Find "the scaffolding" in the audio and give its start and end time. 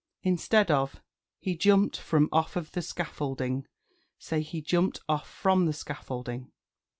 2.71-3.67, 5.67-6.51